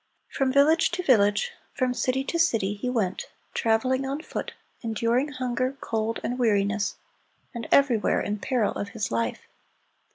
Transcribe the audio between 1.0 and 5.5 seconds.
village, from city to city, he went, traveling on foot, enduring